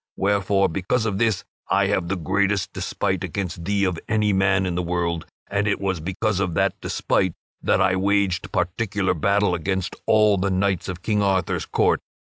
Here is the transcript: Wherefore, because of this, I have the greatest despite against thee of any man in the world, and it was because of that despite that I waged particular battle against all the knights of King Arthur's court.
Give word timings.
Wherefore, 0.17 0.67
because 0.67 1.05
of 1.05 1.19
this, 1.19 1.43
I 1.69 1.85
have 1.85 2.07
the 2.07 2.15
greatest 2.15 2.73
despite 2.73 3.23
against 3.23 3.65
thee 3.65 3.83
of 3.83 3.99
any 4.09 4.33
man 4.33 4.65
in 4.65 4.73
the 4.73 4.81
world, 4.81 5.27
and 5.47 5.67
it 5.67 5.79
was 5.79 5.99
because 5.99 6.39
of 6.39 6.55
that 6.55 6.73
despite 6.81 7.35
that 7.61 7.79
I 7.79 7.95
waged 7.95 8.51
particular 8.51 9.13
battle 9.13 9.53
against 9.53 9.95
all 10.07 10.39
the 10.39 10.49
knights 10.49 10.89
of 10.89 11.03
King 11.03 11.21
Arthur's 11.21 11.67
court. 11.67 11.99